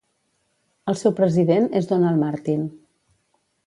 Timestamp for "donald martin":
1.95-2.69